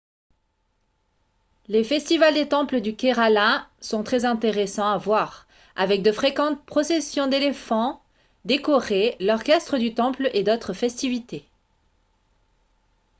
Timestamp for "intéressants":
4.25-4.89